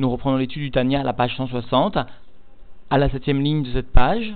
[0.00, 1.98] Nous reprenons l'étude du Tania à la page 160,
[2.88, 4.34] à la septième ligne de cette page.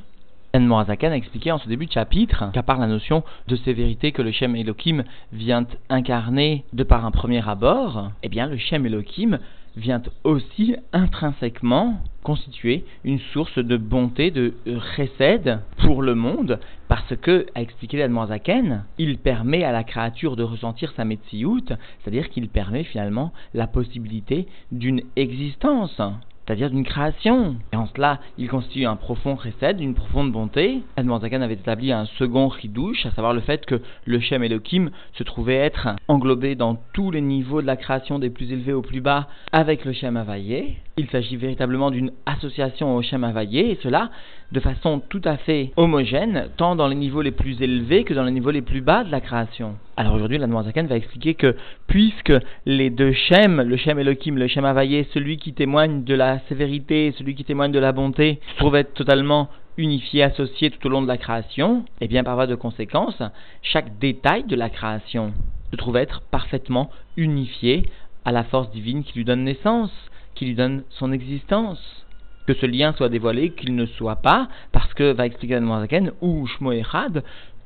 [0.52, 4.12] Anne Morazakan a expliqué en ce début de chapitre qu'à part la notion de sévérité
[4.12, 8.85] que le Shem Elohim vient incarner de par un premier abord, eh bien le Shem
[8.85, 9.38] Elohim
[9.76, 14.54] vient aussi intrinsèquement constituer une source de bonté, de
[14.96, 20.42] recède pour le monde, parce que, a expliqué l'Admorazaken, il permet à la créature de
[20.42, 26.00] ressentir sa metsiout, c'est-à-dire qu'il permet finalement la possibilité d'une existence
[26.47, 27.56] c'est-à-dire d'une création.
[27.73, 30.82] Et en cela, il constitue un profond recède, une profonde bonté.
[30.96, 35.23] Zakan avait établi un second ridouche, à savoir le fait que le Shem Elohim se
[35.23, 39.01] trouvait être englobé dans tous les niveaux de la création, des plus élevés aux plus
[39.01, 40.77] bas, avec le Shem Havayé.
[40.96, 44.10] Il s'agit véritablement d'une association au Shem Havayé, et cela
[44.52, 48.22] de façon tout à fait homogène, tant dans les niveaux les plus élevés que dans
[48.22, 49.74] les niveaux les plus bas de la création.
[49.96, 51.56] Alors aujourd'hui, la Zakan va expliquer que
[51.88, 52.32] puisque
[52.64, 57.12] les deux Shem, le Shem Elohim, le Shem Havayé, celui qui témoigne de la sévérité,
[57.18, 61.02] celui qui témoigne de la bonté, se trouve être totalement unifié, associé tout au long
[61.02, 63.20] de la création, et bien par voie de conséquence,
[63.62, 65.33] chaque détail de la création
[65.73, 67.83] se trouve être parfaitement unifié
[68.25, 69.91] à la force divine qui lui donne naissance,
[70.35, 72.05] qui lui donne son existence
[72.47, 76.47] que ce lien soit dévoilé, qu'il ne soit pas, parce que, va expliquer Zaken, ou
[76.47, 76.73] Shmo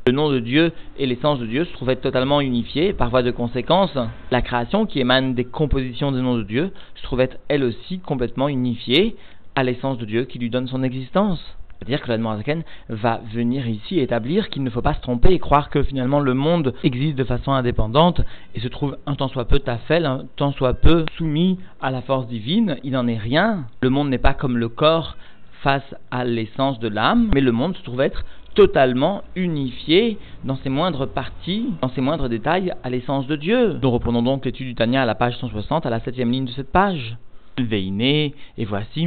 [0.09, 2.95] le nom de Dieu et l'essence de Dieu se trouvaient totalement unifiés.
[2.95, 3.91] Par voie de conséquence,
[4.31, 8.49] la création qui émane des compositions des noms de Dieu se trouvait elle aussi complètement
[8.49, 9.17] unifiée
[9.55, 11.58] à l'essence de Dieu qui lui donne son existence.
[11.79, 15.71] C'est-à-dire que l'Admorazaken va venir ici établir qu'il ne faut pas se tromper et croire
[15.71, 18.21] que finalement le monde existe de façon indépendante
[18.55, 22.03] et se trouve un tant soit peu tafel, un tant soit peu soumis à la
[22.03, 22.79] force divine.
[22.83, 23.67] Il n'en est rien.
[23.81, 25.17] Le monde n'est pas comme le corps
[25.63, 30.69] face à l'essence de l'âme, mais le monde se trouve être totalement unifié dans ses
[30.69, 33.79] moindres parties, dans ses moindres détails à l'essence de Dieu.
[33.81, 36.51] Nous reprenons donc l'étude du Tania à la page 160, à la septième ligne de
[36.51, 37.17] cette page.
[37.59, 39.07] Et voici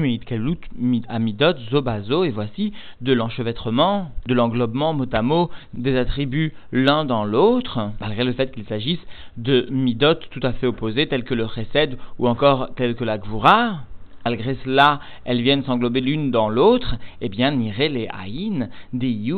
[1.07, 7.23] Amidot, Zobazo, et voici de l'enchevêtrement, de l'englobement mot à mot des attributs l'un dans
[7.23, 8.99] l'autre, malgré le fait qu'il s'agisse
[9.37, 13.17] de Midot tout à fait opposés, tels que le Chesed ou encore tels que la
[13.17, 13.83] Gvura,
[14.25, 19.35] malgré cela, elles viennent s'englober l'une dans l'autre, eh bien, nire les haïn, des yu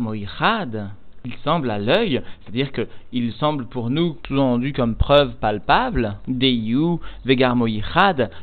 [0.00, 0.90] moichad.
[1.26, 6.96] Il semble à l'œil, c'est-à-dire qu'il semble pour nous sous-entendu comme preuve palpable, des yu
[7.26, 7.54] vegar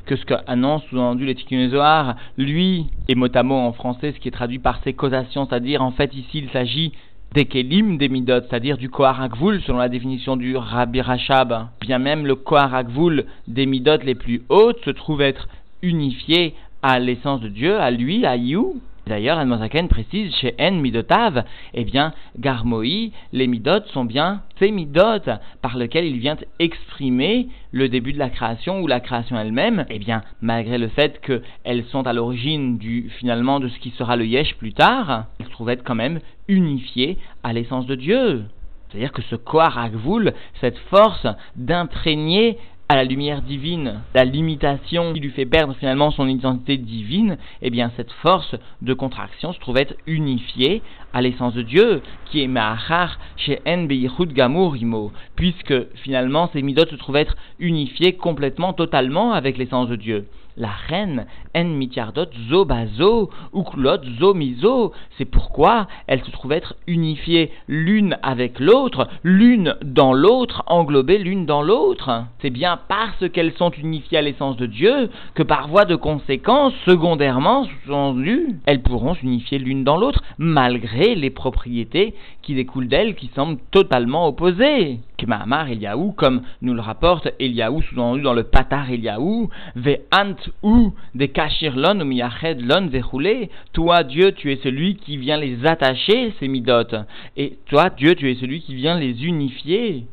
[0.06, 4.28] que ce qu'annonce sous-entendu les Zohar, lui, et mot à mot en français, ce qui
[4.28, 6.92] est traduit par ses causations, c'est-à-dire en fait ici il s'agit
[7.34, 11.68] des kelim des midot, c'est-à-dire du koharakvul selon la définition du Rabbi Rachab.
[11.82, 15.48] Bien même le koharakvul des les plus hautes se trouve être
[15.82, 18.80] unifié à l'essence de Dieu, à lui, à You.
[19.08, 25.32] D'ailleurs, Admozaken précise chez En Midotav, eh bien, Garmoi, les Midot sont bien ces Midot
[25.62, 30.00] par lesquels il vient exprimer le début de la création ou la création elle-même, eh
[30.00, 34.26] bien, malgré le fait qu'elles sont à l'origine du, finalement, de ce qui sera le
[34.26, 36.20] Yesh plus tard, elles se trouvent être quand même
[36.50, 38.44] unifiées à l'essence de Dieu.
[38.90, 42.58] C'est-à-dire que ce Koharakvul, cette force d'imprégner
[42.90, 47.70] à la lumière divine, la limitation qui lui fait perdre finalement son identité divine, eh
[47.70, 50.82] bien cette force de contraction se trouve être unifiée
[51.12, 56.86] à l'essence de Dieu, qui est Ma'achar chez En Gamur Imo, puisque finalement ces midot
[56.86, 60.26] se trouvent être unifiés complètement, totalement avec l'essence de Dieu
[60.58, 61.26] la reine
[61.56, 64.92] en mitiardot zo bazo ou klot zo miso.
[65.18, 71.46] C'est pourquoi elles se trouvent être unifiées l'une avec l'autre, l'une dans l'autre, englobées l'une
[71.46, 72.26] dans l'autre.
[72.42, 76.74] C'est bien parce qu'elles sont unifiées à l'essence de Dieu que par voie de conséquence,
[76.86, 83.30] secondairement, sous-entendu, elles pourront s'unifier l'une dans l'autre malgré les propriétés qui découlent d'elles qui
[83.36, 85.00] semblent totalement opposées.
[85.20, 91.30] Eliaou, comme nous le rapporte Eliaou, sous-entendu dans le Patar Eliaou, ve ant ou des
[91.30, 93.50] kashirlon ou miyached lon vechoulé.
[93.74, 96.96] Toi, Dieu, tu es celui qui vient les attacher, ces midotes.
[97.36, 100.06] Et toi, Dieu, tu es celui qui vient les unifier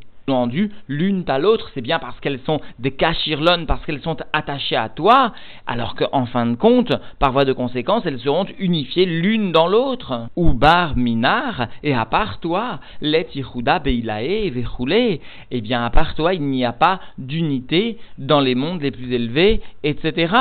[0.87, 4.89] l'une à l'autre, c'est bien parce qu'elles sont des cachirlones, parce qu'elles sont attachées à
[4.89, 5.33] toi,
[5.67, 10.27] alors qu'en fin de compte, par voie de conséquence, elles seront unifiées l'une dans l'autre.
[10.35, 15.21] Ou bar minar, et à part toi, let yihuda beilae vechoulé,
[15.51, 19.13] eh bien à part toi, il n'y a pas d'unité dans les mondes les plus
[19.13, 20.33] élevés, etc.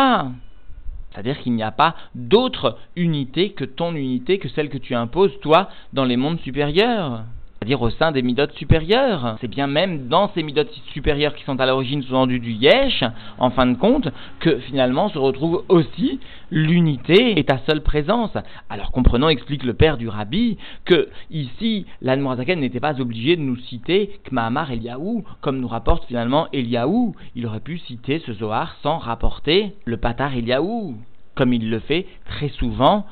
[1.11, 5.39] C'est-à-dire qu'il n'y a pas d'autre unité que ton unité, que celle que tu imposes,
[5.41, 7.23] toi, dans les mondes supérieurs.
[7.59, 9.37] C'est-à-dire au sein des midotes supérieures.
[9.41, 13.05] C'est bien même dans ces midotes supérieures qui sont à l'origine sous-entendu du yesh,
[13.39, 14.09] en fin de compte,
[14.41, 16.21] que finalement se retrouve aussi
[16.51, 18.37] l'unité et ta seule présence.
[18.69, 23.57] Alors comprenons, explique le père du rabbi, que ici, l'Anmorazaken n'était pas obligé de nous
[23.57, 27.15] citer Kmahamar Eliaou, comme nous rapporte finalement Eliaou.
[27.35, 30.97] Il aurait pu citer ce Zohar sans rapporter le Patar Eliaou,
[31.35, 33.07] comme il le fait très souvent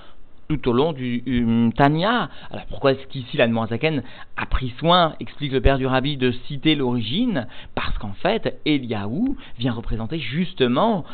[0.58, 2.28] tout au long du um, Tanya.
[2.50, 4.02] Alors pourquoi est-ce qu'ici la Zaken
[4.36, 7.46] a pris soin, explique le père du rabbi, de citer l'origine?
[7.74, 11.04] Parce qu'en fait, Eliaou vient représenter justement,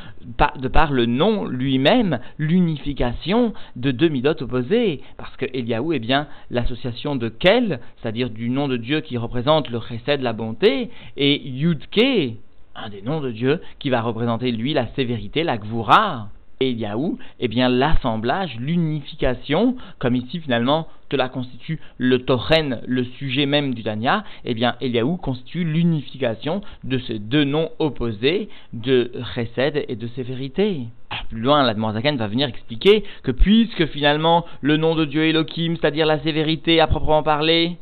[0.59, 5.03] de par le nom lui-même, l'unification de deux midotes opposées.
[5.17, 9.71] Parce que Eliaou est bien l'association de Kel, c'est-à-dire du nom de Dieu qui représente
[9.71, 12.37] le chesed, la bonté, et Yudke,
[12.75, 16.29] un des noms de Dieu qui va représenter lui la sévérité, la gvura
[16.61, 23.47] et Eliaou, eh bien l'assemblage, l'unification, comme ici finalement cela constitue le Toren, le sujet
[23.47, 29.85] même du Tanya, eh bien Eliaou constitue l'unification de ces deux noms opposés de Chesed
[29.89, 30.83] et de sévérité.
[31.31, 35.77] plus loin, la Zaken va venir expliquer que puisque finalement le nom de Dieu Elohim,
[35.77, 37.79] c'est-à-dire la sévérité à proprement parler,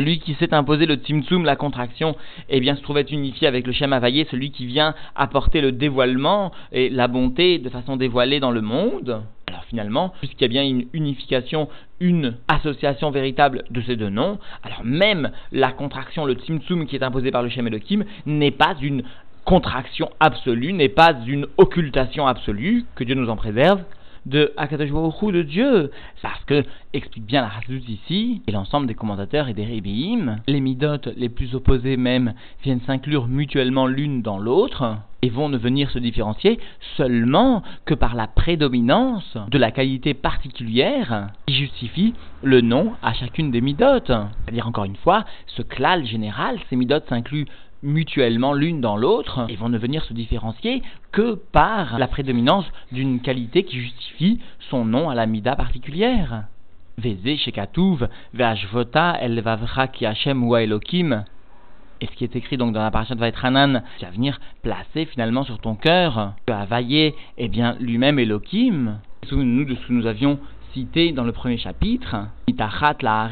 [0.00, 2.16] celui qui s'est imposé le Tzimtzum, la contraction,
[2.48, 6.52] eh bien, se trouvait unifié avec le Shem Havayé, celui qui vient apporter le dévoilement
[6.72, 9.22] et la bonté de façon dévoilée dans le monde.
[9.46, 11.68] Alors finalement, puisqu'il y a bien une unification,
[12.00, 17.02] une association véritable de ces deux noms, alors même la contraction, le Tzimtzum qui est
[17.02, 19.02] imposé par le Shem Elohim, n'est pas une
[19.44, 23.82] contraction absolue, n'est pas une occultation absolue, que Dieu nous en préserve,
[24.26, 25.90] de Akadosh de Dieu.
[26.22, 30.60] Parce que, explique bien la Hassout ici, et l'ensemble des commentateurs et des rébéim, les
[30.60, 35.90] midotes les plus opposées même viennent s'inclure mutuellement l'une dans l'autre, et vont ne venir
[35.90, 36.58] se différencier
[36.96, 43.50] seulement que par la prédominance de la qualité particulière qui justifie le nom à chacune
[43.50, 44.06] des midotes.
[44.06, 47.46] C'est-à-dire encore une fois, ce clal général, ces midotes s'incluent
[47.82, 50.82] mutuellement l'une dans l'autre et vont ne venir se différencier
[51.12, 54.40] que par la prédominance d'une qualité qui justifie
[54.70, 56.44] son nom à la mida particulière.
[57.02, 57.16] El
[59.40, 59.88] vavra.
[62.02, 65.04] Et ce qui est écrit donc dans la parasha de Vaitranan, qui va venir placer
[65.04, 69.00] finalement sur ton cœur que Havaye est bien lui-même Elohim.
[69.24, 70.38] Souvenons-nous de ce que nous avions
[70.72, 73.28] cité dans le premier chapitre, Itachat la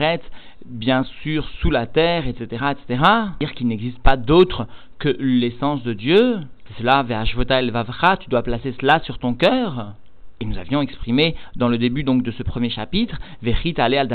[0.67, 3.02] bien sûr sous la terre, etc., etc.
[3.40, 4.67] Dire qu'il n'existe pas d'autre
[4.99, 6.38] que l'essence de Dieu.
[6.67, 9.94] C'est cela, Ve'ashvota el vavra, tu dois placer cela sur ton cœur.
[10.40, 14.08] Et nous avions exprimé dans le début donc de ce premier chapitre, Vechit ale al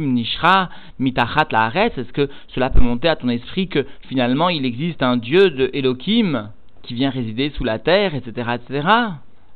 [0.00, 5.02] nishra mitachat la Est-ce que cela peut monter à ton esprit que finalement il existe
[5.02, 6.50] un Dieu de Elohim
[6.82, 8.88] qui vient résider sous la terre, etc., etc.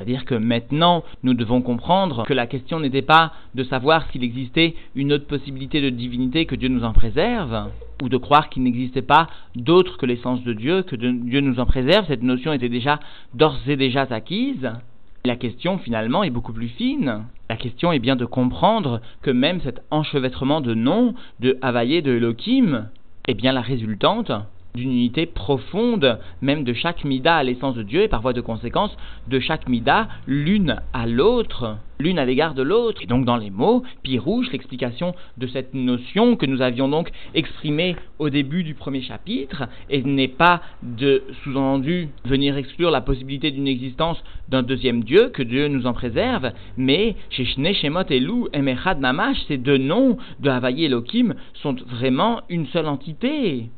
[0.02, 4.74] C'est-à-dire que maintenant, nous devons comprendre que la question n'était pas de savoir s'il existait
[4.96, 7.70] une autre possibilité de divinité que Dieu nous en préserve,
[8.02, 11.66] ou de croire qu'il n'existait pas d'autre que l'essence de Dieu, que Dieu nous en
[11.66, 12.06] préserve.
[12.08, 12.98] Cette notion était déjà
[13.34, 14.72] d'ores et déjà acquise.
[15.24, 17.22] La question finalement est beaucoup plus fine.
[17.48, 22.16] La question est bien de comprendre que même cet enchevêtrement de noms, de Havaïe, de
[22.16, 22.88] Elohim,
[23.28, 24.32] est bien la résultante
[24.74, 28.40] d'une unité profonde, même de chaque mida à l'essence de Dieu, et par voie de
[28.40, 28.96] conséquence,
[29.28, 33.02] de chaque mida l'une à l'autre, l'une à l'égard de l'autre.
[33.02, 37.96] Et donc dans les mots, Pirouche, l'explication de cette notion que nous avions donc exprimée
[38.18, 43.68] au début du premier chapitre, et n'est pas de sous-entendu venir exclure la possibilité d'une
[43.68, 49.00] existence d'un deuxième Dieu, que Dieu nous en préserve, mais chez Shemot et Lou, Emechad
[49.00, 53.68] Namash, ces deux noms de Havaï et Elohim sont vraiment une seule entité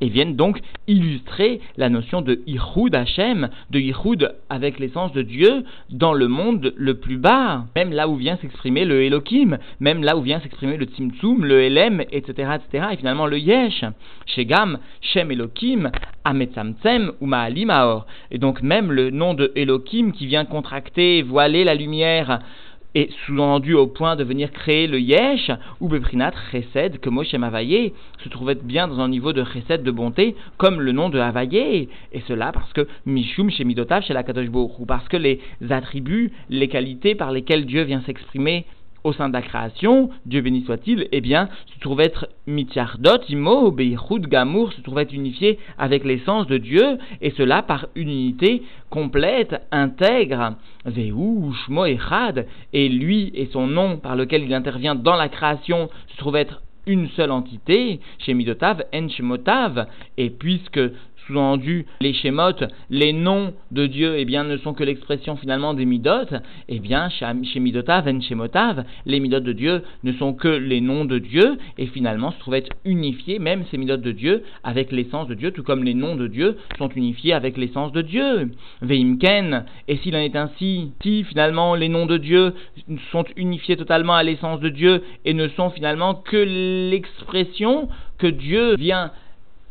[0.00, 5.64] et viennent donc illustrer la notion de Ichud Hashem, de Ichud avec l'essence de Dieu
[5.90, 10.16] dans le monde le plus bas, même là où vient s'exprimer le Elohim, même là
[10.16, 13.84] où vient s'exprimer le Tzimtzum, le Elem, etc., etc., et finalement le Yesh,
[14.26, 15.90] Shegam, Shem Elohim,
[16.24, 17.72] Ametzamtzem ou Ma'alim
[18.30, 22.40] Et donc même le nom de Elohim qui vient contracter, voiler la lumière,
[22.98, 27.92] et sous-entendu au point de venir créer le yesh, ou beprinat chesed, que Moshe Mavaye
[28.24, 31.88] se trouvait bien dans un niveau de chesed de bonté, comme le nom de Havaye,
[32.12, 35.38] et cela parce que Mishum chez Midotav, chez la Kadosh ou parce que les
[35.70, 38.66] attributs, les qualités par lesquelles Dieu vient s'exprimer
[39.08, 43.70] au sein de la création, Dieu béni soit-il, eh bien, se trouve être mitjardot, imo,
[43.70, 48.62] beichud, gamour, se trouve être unifié avec l'essence de Dieu, et cela par une unité
[48.90, 55.16] complète, intègre, veu, shmo, echad, et lui et son nom par lequel il intervient dans
[55.16, 58.82] la création se trouve être une seule entité, chez Midotav,
[60.16, 60.80] et puisque
[61.28, 65.84] sous-entendu les Shemot, les noms de Dieu, eh bien, ne sont que l'expression finalement des
[65.84, 66.34] Midot,
[66.68, 71.18] eh bien, chez Midotav Shemotav, les Midot de Dieu ne sont que les noms de
[71.18, 72.48] Dieu, et finalement se trouvent
[72.84, 76.26] unifiés, même ces Midot de Dieu, avec l'essence de Dieu, tout comme les noms de
[76.26, 78.50] Dieu sont unifiés avec l'essence de Dieu.
[78.80, 82.54] Veimken, et s'il en est ainsi, si finalement les noms de Dieu
[83.12, 86.36] sont unifiés totalement à l'essence de Dieu et ne sont finalement que
[86.90, 89.12] l'expression que Dieu vient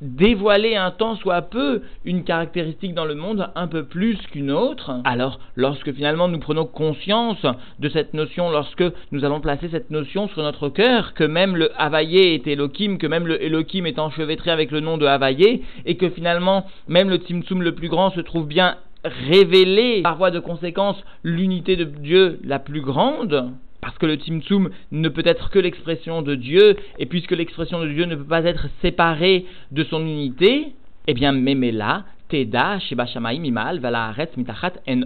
[0.02, 4.92] dévoiler un temps soit peu une caractéristique dans le monde un peu plus qu'une autre,
[5.06, 7.46] alors lorsque finalement nous prenons conscience
[7.80, 11.72] de cette notion, lorsque nous allons placer cette notion sur notre cœur, que même le
[11.82, 15.98] Havaïe est Elohim, que même le Elohim est enchevêtré avec le nom de Havaïe, et
[15.98, 20.40] que finalement même le Tzimtzum le plus grand se trouve bien révélé par voie de
[20.40, 25.60] conséquence l'unité de Dieu la plus grande, parce que le Tzimtzum ne peut être que
[25.60, 30.02] l'expression de Dieu, et puisque l'expression de Dieu ne peut pas être séparée de son
[30.02, 30.74] unité,
[31.08, 35.02] eh bien, Memela, Teda, Sheba Imal, Valaharetz, Mitachat, En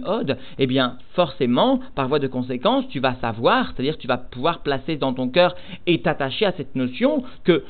[0.58, 4.96] eh bien, forcément, par voie de conséquence, tu vas savoir, c'est-à-dire tu vas pouvoir placer
[4.96, 5.54] dans ton cœur
[5.86, 7.62] et t'attacher à cette notion que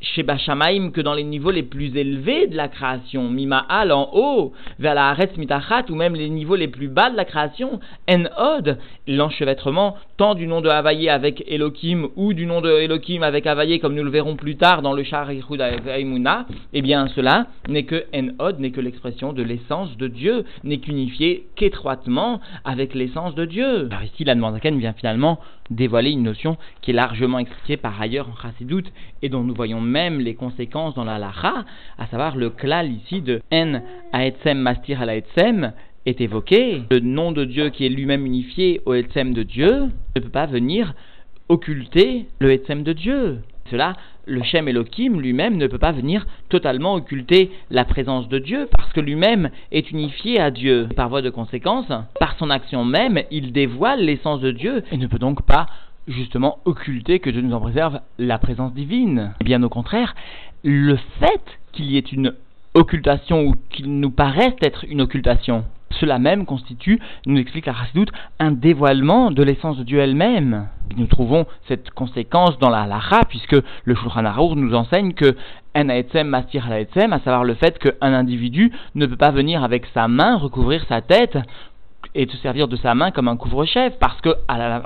[0.00, 4.52] chez Bachamaim que dans les niveaux les plus élevés de la création, Mima'al en haut,
[4.78, 8.24] vers la Haaretz Mitachat, ou même les niveaux les plus bas de la création, En
[8.38, 13.46] Od, l'enchevêtrement tant du nom de Havaïe avec Elohim ou du nom de Elohim avec
[13.46, 17.84] Havaïe, comme nous le verrons plus tard dans le Shar Aimuna, eh bien cela n'est
[17.84, 23.34] que En Od, n'est que l'expression de l'essence de Dieu, n'est qu'unifié qu'étroitement avec l'essence
[23.34, 23.88] de Dieu.
[23.90, 25.38] Alors ici, la vient finalement
[25.70, 28.84] dévoiler une notion qui est largement expliquée par ailleurs en Chassidut
[29.22, 31.64] et dont nous voyons même les conséquences dans la Lacha,
[31.98, 33.80] à savoir le klal ici de En
[34.12, 36.82] Aetzem Mastir al est évoqué.
[36.90, 40.46] Le nom de Dieu qui est lui-même unifié au Etzem de Dieu ne peut pas
[40.46, 40.94] venir
[41.48, 43.38] occulter le Etzem de Dieu.
[43.70, 43.94] Cela,
[44.26, 48.92] le Shem Elohim lui-même ne peut pas venir totalement occulter la présence de Dieu parce
[48.92, 50.88] que lui-même est unifié à Dieu.
[50.96, 51.86] Par voie de conséquence,
[52.18, 55.66] par son action même, il dévoile l'essence de Dieu et ne peut donc pas
[56.06, 59.32] justement occulter que Dieu nous en préserve la présence divine.
[59.44, 60.14] Bien au contraire,
[60.64, 62.34] le fait qu'il y ait une
[62.74, 68.12] occultation ou qu'il nous paraisse être une occultation, cela même constitue, nous explique la Chassidoute,
[68.38, 70.68] un dévoilement de l'essence de Dieu elle-même.
[70.96, 75.36] Nous trouvons cette conséquence dans la halakha, puisque le Shulchan Arour nous enseigne que
[75.74, 80.08] en aetzem mastir à savoir le fait qu'un individu ne peut pas venir avec sa
[80.08, 81.38] main recouvrir sa tête
[82.14, 84.30] et se servir de sa main comme un couvre-chef, parce que,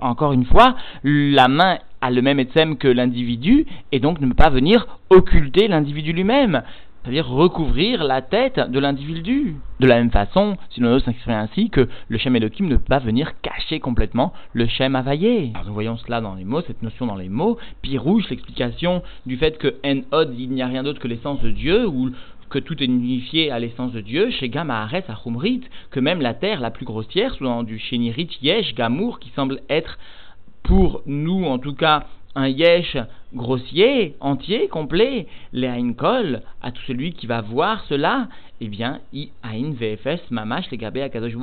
[0.02, 4.34] encore une fois, la main a le même etzem que l'individu, et donc ne peut
[4.34, 6.62] pas venir occulter l'individu lui-même
[7.02, 9.56] c'est-à-dire recouvrir la tête de l'individu.
[9.80, 13.00] De la même façon, si l'on s'exprimer ainsi, que le Shem Elohim ne peut pas
[13.00, 15.52] venir cacher complètement le Shem Availlé.
[15.66, 17.58] nous voyons cela dans les mots, cette notion dans les mots.
[17.82, 21.50] Pirouche, l'explication du fait que En Od, il n'y a rien d'autre que l'essence de
[21.50, 22.10] Dieu, ou
[22.50, 26.34] que tout est unifié à l'essence de Dieu, chez Gamma Ares Achumrit, que même la
[26.34, 29.98] terre la plus grossière, sous du Shenirit Yesh Gamour, qui semble être
[30.62, 32.96] pour nous en tout cas un yesh
[33.34, 38.28] grossier, entier, complet, les kol, à tout celui qui va voir cela,
[38.60, 41.34] eh bien, i ain vfs mamash gabé akadosh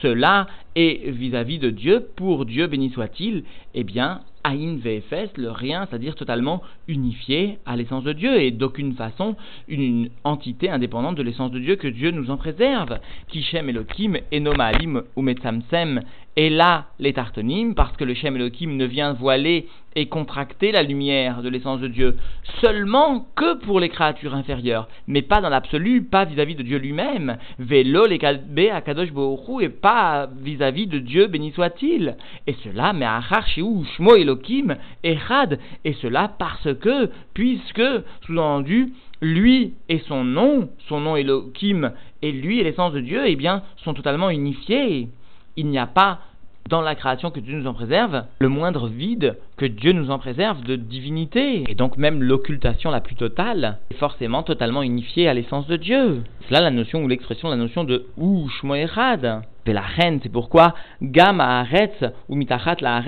[0.00, 3.44] Cela est vis-à-vis de Dieu, pour Dieu béni soit-il,
[3.74, 8.94] eh bien, ain vfs, le rien, c'est-à-dire totalement unifié à l'essence de Dieu, et d'aucune
[8.94, 12.98] façon une entité indépendante de l'essence de Dieu que Dieu nous en préserve.
[13.28, 16.00] Kishem Elohim, Enomalim ou Metzamsem,
[16.38, 19.66] et là les tartonim, parce que le Shem Elohim ne vient voiler
[19.96, 22.16] et contracter la lumière de l'essence de Dieu
[22.60, 27.38] seulement que pour les créatures inférieures, mais pas dans l'absolu, pas vis-à-vis de Dieu lui-même.
[27.58, 28.20] Vélo les
[28.70, 29.08] à Kadosh
[29.60, 32.16] et pas vis-à-vis de Dieu, béni soit-il.
[32.46, 37.82] Et cela, mais achar shmo Elohim echad, et cela parce que, puisque,
[38.26, 41.90] sous-entendu, lui et son nom, son nom Elohim,
[42.22, 45.08] et lui et l'essence de Dieu, eh bien, sont totalement unifiés.
[45.56, 46.20] Il n'y a pas
[46.68, 50.18] dans la création que Dieu nous en préserve, le moindre vide que Dieu nous en
[50.18, 51.64] préserve de divinité.
[51.68, 56.22] Et donc même l'occultation la plus totale est forcément totalement unifiée à l'essence de Dieu.
[56.42, 59.42] C'est là la notion ou l'expression, la notion de ou shmoerad.
[59.66, 63.02] la reine, c'est pourquoi Gam Haaretz ou Mitachat la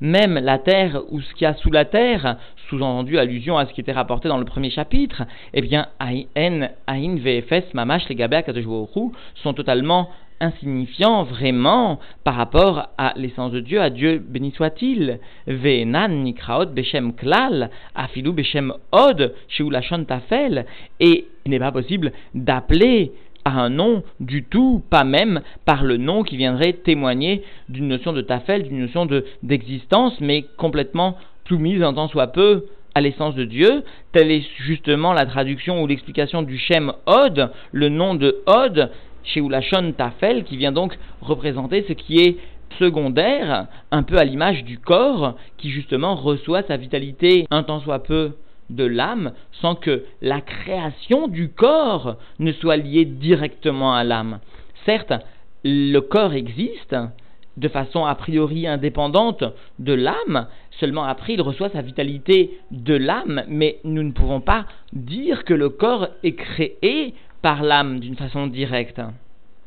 [0.00, 2.36] même la terre ou ce qu'il y a sous la terre,
[2.68, 5.22] sous-entendu allusion à ce qui était rapporté dans le premier chapitre,
[5.54, 8.42] eh bien, Aïn, Aïn, VFS, Mamash, les Gabé,
[9.42, 15.18] sont totalement insignifiant vraiment par rapport à l'essence de Dieu, à Dieu béni soit-il.
[15.46, 19.34] Ve'enan nikraot beshem klal, afilu beshem od,
[20.06, 20.66] tafel,
[21.00, 23.12] et il n'est pas possible d'appeler
[23.44, 28.12] à un nom du tout, pas même par le nom qui viendrait témoigner d'une notion
[28.12, 31.16] de tafel, d'une notion de, d'existence, mais complètement
[31.46, 33.84] soumise en tant soit peu à l'essence de Dieu.
[34.12, 38.90] Telle est justement la traduction ou l'explication du Shem Od, le nom de Od,
[39.28, 42.36] chez Ulashon Tafel, qui vient donc représenter ce qui est
[42.78, 48.02] secondaire, un peu à l'image du corps, qui justement reçoit sa vitalité un tant soit
[48.02, 48.32] peu
[48.70, 54.40] de l'âme, sans que la création du corps ne soit liée directement à l'âme.
[54.84, 55.14] Certes,
[55.64, 56.94] le corps existe
[57.56, 59.42] de façon a priori indépendante
[59.78, 60.46] de l'âme,
[60.78, 65.54] seulement après il reçoit sa vitalité de l'âme, mais nous ne pouvons pas dire que
[65.54, 69.00] le corps est créé par l'âme d'une façon directe.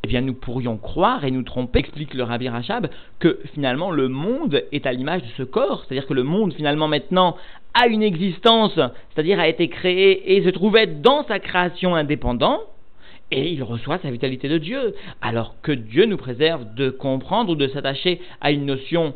[0.04, 4.08] Eh bien, nous pourrions croire et nous tromper, explique le Rabbi Rachab, que finalement le
[4.08, 7.38] monde est à l'image de ce corps, c'est-à-dire que le monde finalement maintenant
[7.76, 12.62] a une existence, c'est-à-dire a été créé et se trouvait dans sa création indépendante,
[13.30, 14.96] et il reçoit sa vitalité de Dieu.
[15.22, 19.14] Alors que Dieu nous préserve de comprendre ou de s'attacher à une notion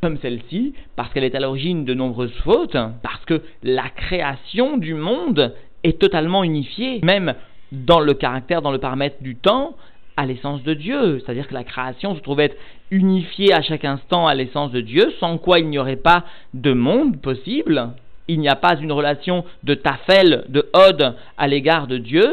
[0.00, 4.94] comme celle-ci, parce qu'elle est à l'origine de nombreuses fautes, parce que la création du
[4.94, 7.34] monde est totalement unifiée, même
[7.72, 9.74] dans le caractère, dans le paramètre du temps,
[10.16, 11.20] à l'essence de Dieu.
[11.20, 12.56] C'est-à-dire que la création se trouve être
[12.90, 16.24] unifiée à chaque instant à l'essence de Dieu, sans quoi il n'y aurait pas
[16.54, 17.90] de monde possible.
[18.28, 22.28] Il n'y a pas une relation de tafel, de od à l'égard de Dieu,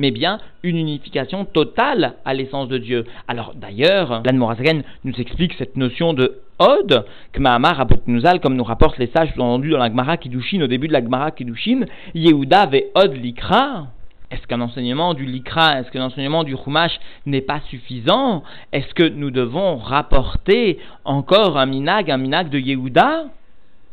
[0.00, 3.04] mais bien une unification totale à l'essence de Dieu.
[3.28, 8.98] Alors d'ailleurs, l'Anne nous explique cette notion de Od, que Mahamar Nuzal, comme nous rapportent
[8.98, 12.84] les sages entendus dans la Gemara Kiddushin, au début de la Gemara Kiddushin, Yehuda ve
[12.94, 13.86] Od Likra.
[14.32, 18.42] Est-ce qu'un enseignement du Likra, est-ce qu'un enseignement du Chumash n'est pas suffisant?
[18.72, 23.26] Est-ce que nous devons rapporter encore un minag, un minag de Yehuda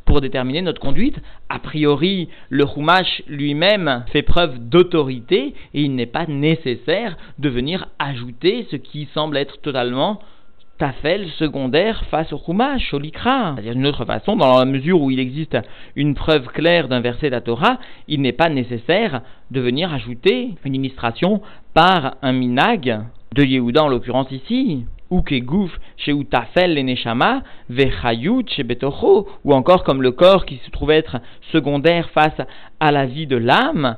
[0.05, 1.19] pour déterminer notre conduite?
[1.49, 7.89] A priori, le Chumash lui-même fait preuve d'autorité et il n'est pas nécessaire de venir
[7.99, 10.21] ajouter ce qui semble être totalement
[10.79, 13.01] tafel secondaire face au Chumash, au.
[13.01, 15.57] C'est-à-dire d'une autre façon, dans la mesure où il existe
[15.95, 19.21] une preuve claire d'un verset de la Torah, il n'est pas nécessaire
[19.51, 21.41] de venir ajouter une illustration
[21.73, 23.01] par un minag
[23.35, 26.95] de Yehuda en l'occurrence ici ou kegouf chez Utafel les
[27.69, 31.17] Vechayut chez Betocho, ou encore comme le corps qui se trouve être
[31.51, 32.39] secondaire face
[32.79, 33.97] à la vie de l'âme,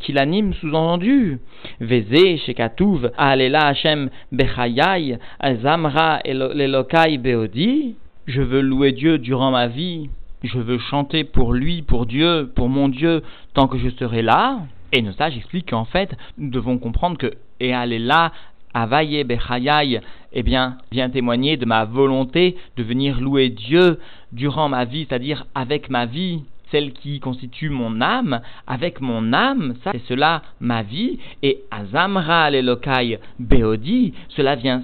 [0.00, 1.38] qui l'anime sous-entendu.
[1.80, 7.96] Veze chez Katouv, Alela Hashem Bechayai, Azamra Lelokai Beodi,
[8.26, 10.08] je veux louer Dieu durant ma vie,
[10.42, 13.22] je veux chanter pour lui, pour Dieu, pour mon Dieu,
[13.54, 14.60] tant que je serai là.
[14.92, 18.32] Et nos sages expliquent qu'en fait, nous devons comprendre que et aller là
[18.74, 20.00] Avaye Bechayai,
[20.32, 24.00] eh bien, vient témoigner de ma volonté de venir louer Dieu
[24.32, 26.42] durant ma vie, c'est-à-dire avec ma vie,
[26.74, 32.50] celle qui constitue mon âme, avec mon âme, ça c'est cela ma vie, et Azamra
[32.50, 34.82] Lelokai Beodi, cela vient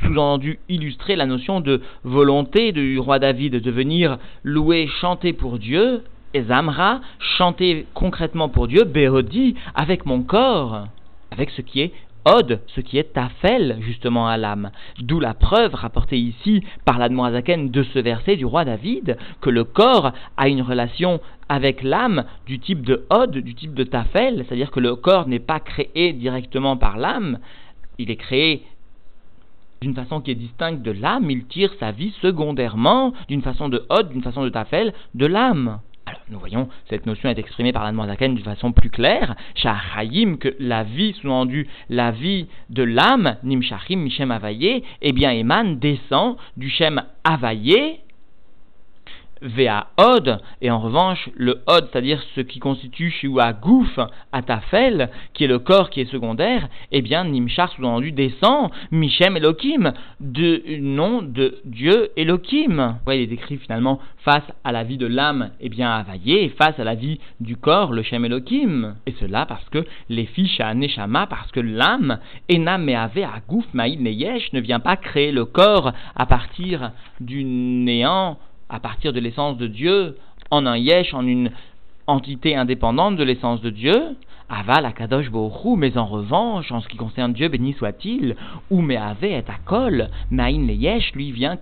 [0.00, 6.02] sous-entendu illustrer la notion de volonté du roi David de venir louer, chanter pour Dieu,
[6.34, 10.88] et Zamra, chanter concrètement pour Dieu, Beodi, avec mon corps,
[11.30, 11.92] avec ce qui est
[12.24, 14.70] Od, ce qui est tafel justement à l'âme.
[14.98, 19.64] D'où la preuve rapportée ici par la de ce verset du roi David, que le
[19.64, 24.70] corps a une relation avec l'âme du type de Od, du type de tafel, c'est-à-dire
[24.70, 27.38] que le corps n'est pas créé directement par l'âme,
[27.98, 28.62] il est créé
[29.82, 33.84] d'une façon qui est distincte de l'âme, il tire sa vie secondairement d'une façon de
[33.90, 35.80] Od, d'une façon de tafel, de l'âme.
[36.30, 39.34] Nous voyons, cette notion est exprimée par la Zaken d'une façon plus claire.
[39.54, 45.78] Shahayim, que la vie, sous-entendu, la vie de l'âme, Nimshachim, Mishem Avaye, eh bien, émane,
[45.78, 48.00] descend du Shem Avaye,
[49.44, 53.98] Vea Od, et en revanche, le Od, c'est-à-dire ce qui constitue à Gouf,
[54.32, 59.36] à Tafel, qui est le corps qui est secondaire, eh bien, Nimchar, sous-entendu, descend, Michem
[59.36, 62.96] Elohim, de nom de Dieu Elohim.
[63.06, 66.48] Ouais, il est décrit finalement face à la vie de l'âme, eh bien, Availlé, et
[66.48, 68.96] face à la vie du corps, le Shem Elohim.
[69.06, 72.18] Et cela parce que les fiches à Neshama, parce que l'âme,
[72.50, 77.44] Enam Meave à Gouf, Maïd Neyesh, ne vient pas créer le corps à partir du
[77.44, 80.16] néant, à partir de l'essence de Dieu,
[80.50, 81.50] en un yesh, en une
[82.06, 84.16] entité indépendante de l'essence de Dieu,
[84.48, 88.36] aval akadosh bohu, mais en revanche, en ce qui concerne Dieu, béni soit-il,
[88.70, 91.58] ou meave et akol, maïn le yesh, lui vient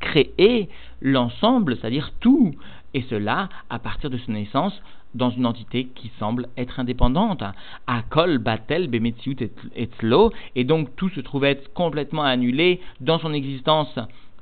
[0.00, 0.68] créer
[1.00, 2.54] l'ensemble, c'est-à-dire tout,
[2.94, 4.80] et cela à partir de son essence
[5.14, 7.42] dans une entité qui semble être indépendante.
[7.86, 9.36] Akol, Batel, Bemetziut
[9.74, 13.98] et Tzlo, et donc tout se trouve être complètement annulé dans son existence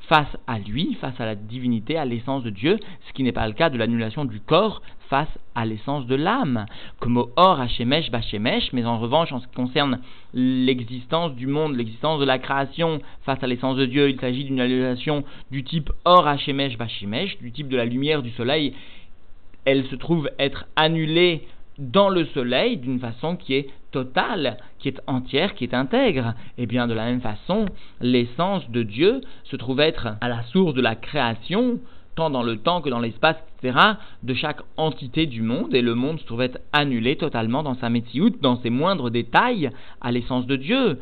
[0.08, 3.46] face à lui, face à la divinité, à l'essence de Dieu, ce qui n'est pas
[3.46, 6.66] le cas de l'annulation du corps face à l'essence de l'âme.
[7.00, 10.00] Comme au Or Hashemesh Bashemesh, mais en revanche, en ce qui concerne
[10.32, 14.60] l'existence du monde, l'existence de la création face à l'essence de Dieu, il s'agit d'une
[14.60, 18.74] annulation du type Or Hashemesh Bashemesh, du type de la lumière du soleil
[19.64, 21.42] elle se trouve être annulée
[21.78, 26.34] dans le soleil d'une façon qui est totale, qui est entière, qui est intègre.
[26.58, 27.66] Et bien de la même façon,
[28.00, 31.78] l'essence de Dieu se trouve être à la source de la création,
[32.16, 33.78] tant dans le temps que dans l'espace, etc.,
[34.22, 37.88] de chaque entité du monde, et le monde se trouve être annulé totalement dans sa
[37.88, 40.98] métiout, dans ses moindres détails, à l'essence de Dieu.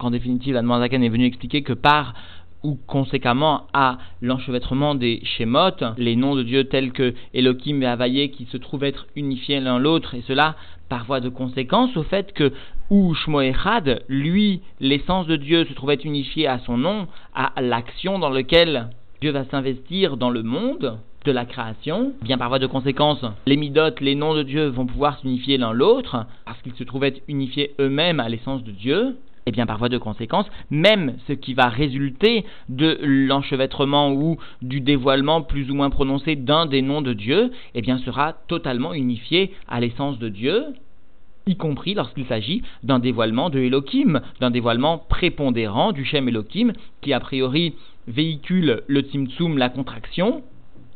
[0.00, 2.14] En définitive, la est venu expliquer que par
[2.64, 8.30] ou conséquemment à l'enchevêtrement des Shemot, les noms de Dieu tels que Elohim et Havaïe
[8.30, 10.56] qui se trouvent être unifiés l'un l'autre, et cela
[10.88, 12.52] par voie de conséquence au fait que
[12.90, 18.18] ou Shmoechad, lui, l'essence de Dieu se trouve être unifiée à son nom, à l'action
[18.18, 18.88] dans laquelle
[19.20, 23.56] Dieu va s'investir dans le monde de la création, bien par voie de conséquence, les
[23.56, 27.22] midotes, les noms de Dieu vont pouvoir s'unifier l'un l'autre, parce qu'ils se trouvent être
[27.28, 29.16] unifiés eux-mêmes à l'essence de Dieu,
[29.46, 34.80] et bien par voie de conséquence, même ce qui va résulter de l'enchevêtrement ou du
[34.80, 39.52] dévoilement plus ou moins prononcé d'un des noms de Dieu, eh bien sera totalement unifié
[39.68, 40.64] à l'essence de Dieu,
[41.46, 47.12] y compris lorsqu'il s'agit d'un dévoilement de Elohim, d'un dévoilement prépondérant du Shem Elohim, qui
[47.12, 47.74] a priori
[48.06, 50.42] véhicule le Tzimtzum, la contraction,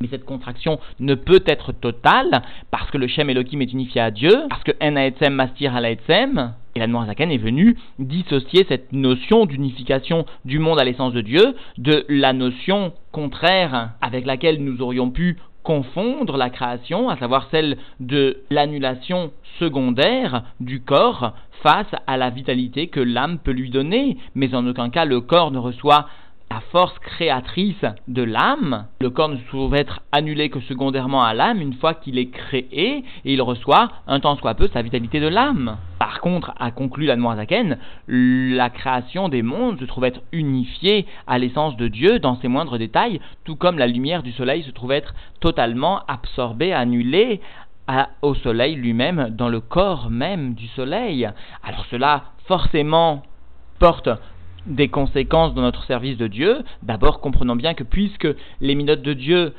[0.00, 4.10] mais cette contraction ne peut être totale parce que le Shem Elohim est unifié à
[4.10, 9.46] Dieu, parce que En Haetzem Mastir Halaetzem, et la Noirzaken est venue dissocier cette notion
[9.46, 15.10] d'unification du monde à l'essence de Dieu de la notion contraire avec laquelle nous aurions
[15.10, 22.30] pu confondre la création, à savoir celle de l'annulation secondaire du corps face à la
[22.30, 26.06] vitalité que l'âme peut lui donner, mais en aucun cas le corps ne reçoit
[26.50, 28.86] la force créatrice de l'âme.
[29.00, 32.30] Le corps ne se trouve être annulé que secondairement à l'âme une fois qu'il est
[32.30, 35.76] créé et il reçoit un tant soit peu sa vitalité de l'âme.
[35.98, 41.38] Par contre, a conclu la Noirzaken, la création des mondes se trouve être unifiée à
[41.38, 44.92] l'essence de Dieu dans ses moindres détails, tout comme la lumière du soleil se trouve
[44.92, 47.40] être totalement absorbée, annulée
[48.22, 51.28] au soleil lui-même, dans le corps même du soleil.
[51.64, 53.22] Alors cela, forcément,
[53.78, 54.10] porte
[54.66, 58.28] des conséquences dans notre service de Dieu, d'abord comprenons bien que puisque
[58.60, 59.54] les minutes de Dieu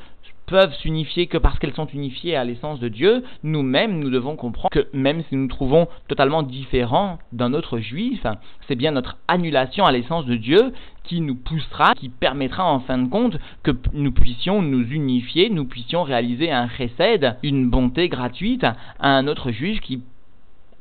[0.50, 4.70] peuvent s'unifier que parce qu'elles sont unifiées à l'essence de Dieu, nous-mêmes, nous devons comprendre
[4.72, 8.26] que même si nous nous trouvons totalement différents d'un autre juif,
[8.66, 10.72] c'est bien notre annulation à l'essence de Dieu
[11.04, 15.66] qui nous poussera, qui permettra en fin de compte que nous puissions nous unifier, nous
[15.66, 20.02] puissions réaliser un chesed, une bonté gratuite à un autre juif qui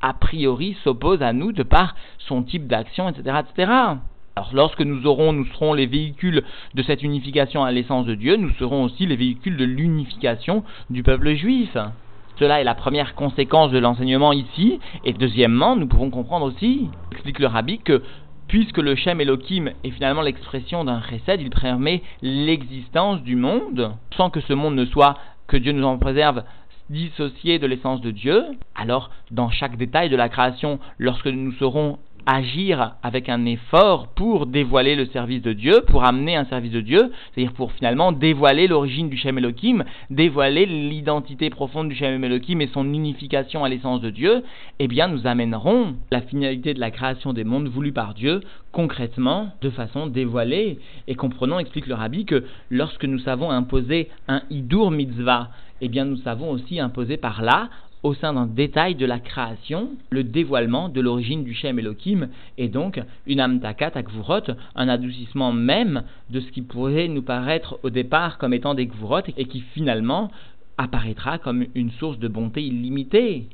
[0.01, 3.71] a priori s'oppose à nous de par son type d'action, etc., etc.
[4.35, 8.38] Alors lorsque nous aurons, nous serons les véhicules de cette unification à l'essence de Dieu,
[8.38, 11.75] nous serons aussi les véhicules de l'unification du peuple juif.
[12.39, 14.79] Cela est la première conséquence de l'enseignement ici.
[15.03, 18.01] Et deuxièmement, nous pouvons comprendre aussi, explique le rabbi, que
[18.47, 24.29] puisque le Shem Elohim est finalement l'expression d'un chesed, il permet l'existence du monde, sans
[24.29, 26.43] que ce monde ne soit, que Dieu nous en préserve,
[26.89, 28.43] dissocié de l'essence de Dieu,
[28.75, 34.45] alors dans chaque détail de la création, lorsque nous serons agir avec un effort pour
[34.45, 38.67] dévoiler le service de Dieu, pour amener un service de Dieu, c'est-à-dire pour finalement dévoiler
[38.67, 44.01] l'origine du Shem Elohim, dévoiler l'identité profonde du Shem Elohim et son unification à l'essence
[44.01, 44.43] de Dieu,
[44.77, 49.49] eh bien nous amènerons la finalité de la création des mondes voulue par Dieu concrètement,
[49.61, 50.77] de façon dévoilée.
[51.07, 55.49] Et comprenons, explique le rabbi, que lorsque nous savons imposer un Hidur Mitzvah,
[55.81, 57.69] eh bien nous savons aussi imposer par là
[58.03, 62.69] au sein d'un détail de la création, le dévoilement de l'origine du Shem Elohim, et
[62.69, 68.38] donc une amtakat akvurot, un adoucissement même de ce qui pourrait nous paraître au départ
[68.38, 70.31] comme étant des gvurot, et qui finalement
[70.77, 73.47] apparaîtra comme une source de bonté illimitée.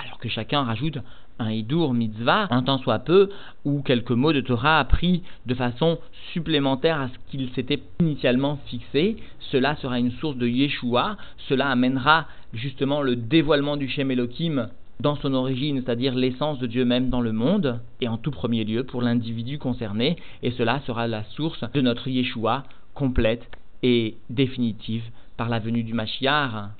[0.00, 0.98] Alors que chacun rajoute
[1.42, 3.30] un hidur mitzvah, un temps soit peu,
[3.64, 5.98] ou quelques mots de Torah appris de façon
[6.32, 9.16] supplémentaire à ce qu'il s'était initialement fixé,
[9.50, 11.16] cela sera une source de Yeshua,
[11.48, 14.68] cela amènera justement le dévoilement du Shem Elohim
[15.00, 18.64] dans son origine, c'est-à-dire l'essence de Dieu même dans le monde, et en tout premier
[18.64, 23.48] lieu pour l'individu concerné, et cela sera la source de notre Yeshua complète
[23.82, 25.04] et définitive
[25.36, 26.70] par la venue du Mashiach.